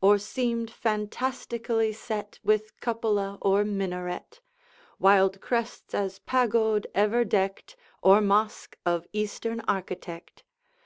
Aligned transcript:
Or 0.00 0.16
seemed 0.16 0.70
fantastically 0.70 1.92
set 1.92 2.38
With 2.42 2.80
cupola 2.80 3.36
or 3.42 3.64
minaret, 3.64 4.40
Wild 4.98 5.42
crests 5.42 5.92
as 5.92 6.20
pagod 6.20 6.86
ever 6.94 7.22
decked, 7.22 7.76
Or 8.02 8.22
mosque 8.22 8.78
of 8.86 9.06
Eastern 9.12 9.60
architect. 9.68 10.42